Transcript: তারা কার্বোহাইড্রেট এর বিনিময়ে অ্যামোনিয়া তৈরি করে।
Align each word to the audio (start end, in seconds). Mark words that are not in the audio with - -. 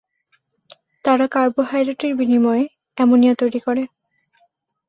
তারা 1.05 1.25
কার্বোহাইড্রেট 1.27 2.01
এর 2.03 2.13
বিনিময়ে 2.19 2.63
অ্যামোনিয়া 2.97 3.33
তৈরি 3.35 3.59
করে। 3.59 3.83